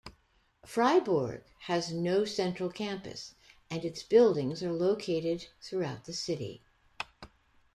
[0.65, 3.35] Fribourg has no central campus
[3.69, 6.63] and its buildings are located throughout the city.